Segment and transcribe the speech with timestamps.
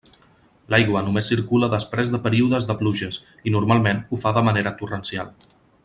[0.73, 5.33] L'aigua només circula després de períodes de pluges, i normalment ho fa de manera torrencial.